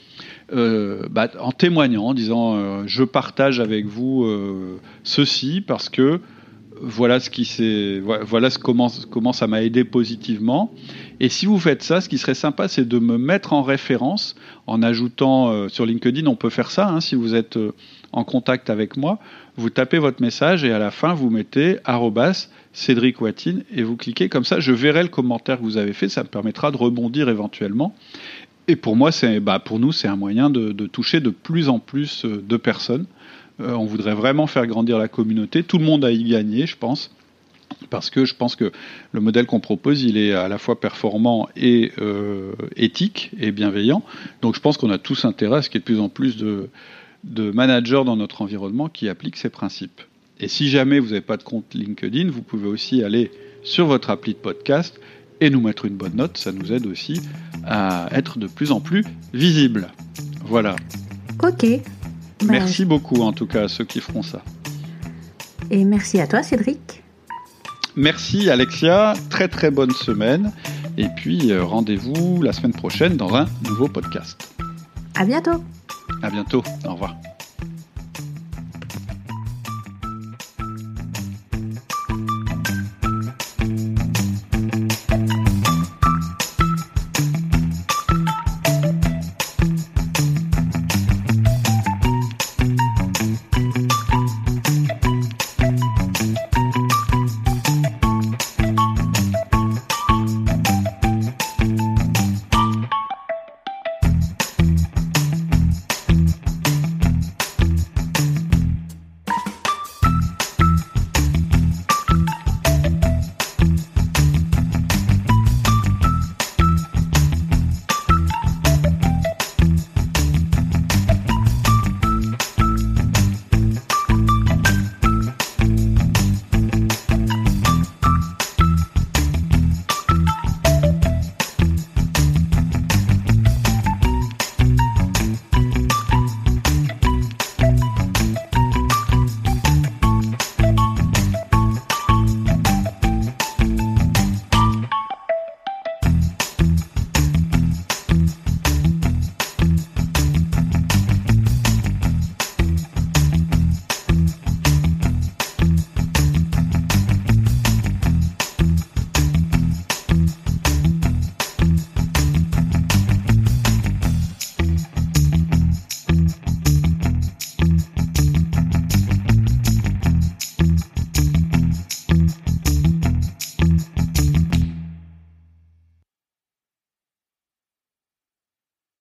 [0.54, 6.20] Euh, bah, en témoignant, en disant euh, je partage avec vous euh, ceci parce que
[6.80, 10.72] voilà ce qui s'est, voilà ce comment ça m'a aidé positivement.
[11.21, 14.37] Et si vous faites ça, ce qui serait sympa, c'est de me mettre en référence
[14.66, 17.59] en ajoutant sur LinkedIn, on peut faire ça hein, si vous êtes
[18.12, 19.19] en contact avec moi.
[19.57, 21.79] Vous tapez votre message et à la fin vous mettez
[22.73, 24.61] Cédric Watine et vous cliquez comme ça.
[24.61, 26.09] Je verrai le commentaire que vous avez fait.
[26.09, 27.95] Ça me permettra de rebondir éventuellement.
[28.69, 31.79] Et pour moi, c'est, bah, pour nous, c'est un moyen de, toucher de plus en
[31.79, 33.07] plus euh, de personnes.
[33.61, 35.62] Euh, on voudrait vraiment faire grandir la communauté.
[35.62, 37.11] Tout le monde a y gagné, je pense.
[37.91, 38.72] Parce que je pense que
[39.12, 44.03] le modèle qu'on propose, il est à la fois performant et euh, éthique et bienveillant.
[44.43, 46.09] Donc je pense qu'on a tous intérêt à ce qu'il y ait de plus en
[46.09, 46.68] plus de,
[47.24, 50.03] de managers dans notre environnement qui appliquent ces principes.
[50.41, 53.30] Et si jamais vous n'avez pas de compte LinkedIn, vous pouvez aussi aller
[53.62, 55.01] sur votre appli de podcast
[55.41, 56.36] et nous mettre une bonne note.
[56.39, 57.20] Ça nous aide aussi
[57.64, 59.89] à être de plus en plus visible.
[60.45, 60.76] Voilà.
[61.43, 61.66] Ok.
[62.47, 64.43] Merci beaucoup en tout cas à ceux qui feront ça.
[65.70, 67.03] Et merci à toi Cédric.
[67.99, 70.53] Merci Alexia, très très bonne semaine.
[70.96, 74.55] Et puis euh, rendez-vous la semaine prochaine dans un nouveau podcast.
[75.16, 75.64] À bientôt.
[76.22, 76.62] À bientôt.
[76.84, 77.16] Au revoir.